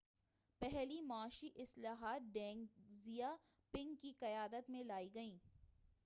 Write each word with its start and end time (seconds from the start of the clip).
پہلی 0.61 0.99
معاشی 1.01 1.49
اصلاحات 1.55 2.33
ڈینگ 2.33 2.65
زیا 3.03 3.35
پنگ 3.73 3.95
کی 3.95 4.11
قیادت 4.19 4.69
میں 4.69 4.83
لائی 4.83 5.13
گئیں 5.13 5.37